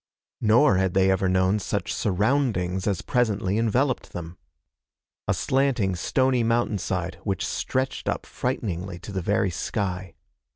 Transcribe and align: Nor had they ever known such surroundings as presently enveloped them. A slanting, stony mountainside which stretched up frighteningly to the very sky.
Nor 0.41 0.77
had 0.77 0.95
they 0.95 1.11
ever 1.11 1.29
known 1.29 1.59
such 1.59 1.93
surroundings 1.93 2.87
as 2.87 3.03
presently 3.03 3.59
enveloped 3.59 4.13
them. 4.13 4.39
A 5.27 5.33
slanting, 5.35 5.95
stony 5.95 6.41
mountainside 6.41 7.19
which 7.23 7.45
stretched 7.45 8.09
up 8.09 8.25
frighteningly 8.25 8.97
to 8.97 9.11
the 9.11 9.21
very 9.21 9.51
sky. 9.51 10.15